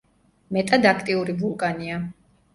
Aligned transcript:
მეტად 0.57 0.87
აქტიური 0.93 1.37
ვულკანია. 1.45 2.01